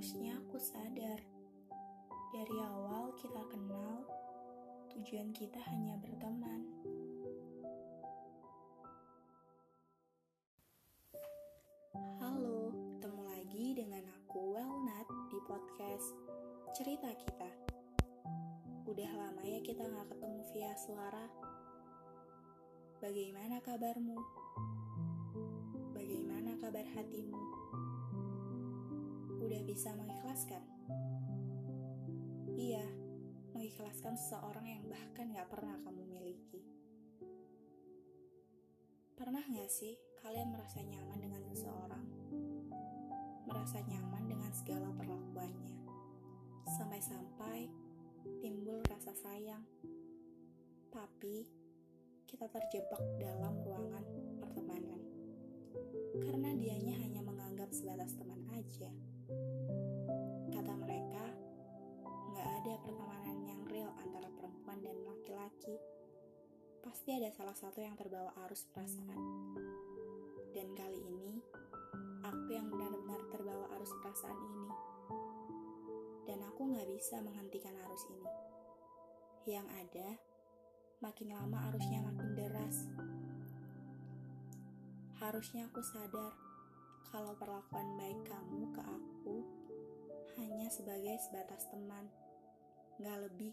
[0.00, 1.20] Harusnya aku sadar,
[2.32, 4.00] dari awal kita kenal,
[4.96, 6.64] tujuan kita hanya berteman.
[12.16, 16.16] Halo, ketemu lagi dengan aku Welnat di podcast
[16.72, 17.52] Cerita Kita.
[18.88, 21.28] Udah lama ya kita gak ketemu via suara.
[23.04, 24.16] Bagaimana kabarmu?
[25.92, 27.36] Bagaimana kabar hatimu?
[29.40, 30.60] Udah bisa mengikhlaskan?
[32.60, 32.84] Iya,
[33.56, 36.60] mengikhlaskan seseorang yang bahkan gak pernah kamu miliki.
[39.16, 42.04] Pernah gak sih kalian merasa nyaman dengan seseorang?
[43.48, 45.76] Merasa nyaman dengan segala perlakuannya.
[46.76, 47.72] Sampai-sampai
[48.44, 49.64] timbul rasa sayang.
[50.92, 51.48] Tapi,
[52.28, 54.04] kita terjebak dalam ruangan
[54.38, 55.00] pertemanan.
[56.20, 59.09] Karena dianya hanya menganggap sebatas teman aja.
[60.50, 61.24] Kata mereka,
[62.34, 65.76] nggak ada pertemanan yang real antara perempuan dan laki-laki.
[66.80, 69.20] Pasti ada salah satu yang terbawa arus perasaan.
[70.50, 71.38] Dan kali ini,
[72.26, 74.68] aku yang benar-benar terbawa arus perasaan ini.
[76.26, 78.30] Dan aku nggak bisa menghentikan arus ini.
[79.48, 80.08] Yang ada,
[81.00, 82.76] makin lama arusnya makin deras.
[85.20, 86.49] Harusnya aku sadar
[87.10, 89.42] kalau perlakuan baik kamu ke aku
[90.38, 92.06] hanya sebagai sebatas teman,
[93.02, 93.52] gak lebih.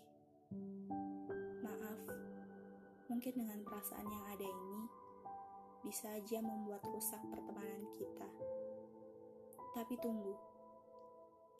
[1.66, 2.00] Maaf,
[3.10, 4.82] mungkin dengan perasaan yang ada ini
[5.82, 8.30] bisa aja membuat rusak pertemanan kita.
[9.74, 10.38] Tapi tunggu,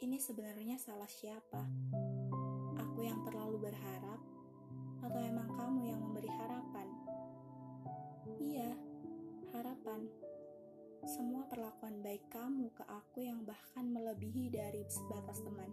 [0.06, 1.66] ini sebenarnya salah siapa?
[2.78, 4.22] Aku yang terlalu berharap,
[5.02, 5.67] atau emang kamu
[11.08, 15.72] semua perlakuan baik kamu ke aku yang bahkan melebihi dari sebatas teman.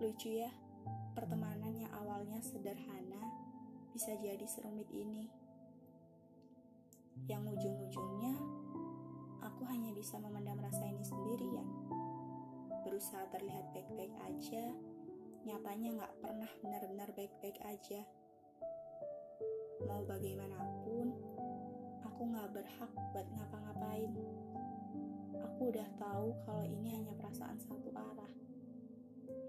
[0.00, 0.48] Lucu ya,
[1.12, 3.20] pertemanan yang awalnya sederhana
[3.92, 5.28] bisa jadi serumit ini.
[7.28, 8.34] Yang ujung-ujungnya,
[9.44, 11.68] aku hanya bisa memendam rasa ini sendirian.
[12.88, 14.72] Berusaha terlihat baik-baik aja,
[15.44, 18.00] nyatanya gak pernah benar-benar baik-baik aja.
[19.84, 21.33] Mau bagaimanapun,
[22.14, 24.14] aku gak berhak buat ngapa-ngapain.
[25.34, 28.30] Aku udah tahu kalau ini hanya perasaan satu arah.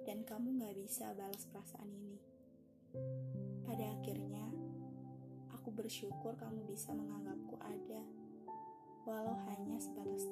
[0.02, 2.18] Dan kamu gak bisa balas perasaan ini.
[3.70, 4.50] Pada akhirnya,
[5.54, 8.02] aku bersyukur kamu bisa menganggapku ada,
[9.06, 10.26] walau hanya sebatas.